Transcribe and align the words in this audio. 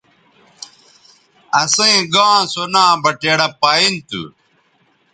اَسئیں 1.61 1.99
گاں 2.13 2.39
سو 2.51 2.63
ناں 2.73 2.91
بٹیڑہ 3.03 3.47
پائیں 3.61 3.95
تھو۔ 4.07 4.21